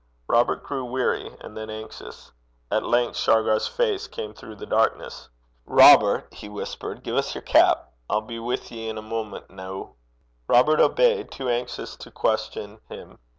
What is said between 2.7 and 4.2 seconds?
At length Shargar's face